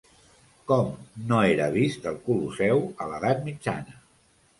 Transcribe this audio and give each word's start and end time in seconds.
Com 0.69 0.87
no 1.31 1.41
era 1.49 1.67
vist 1.75 2.07
el 2.11 2.17
Colosseu 2.29 2.81
a 3.05 3.11
l'edat 3.13 3.45
mitjana? 3.51 3.95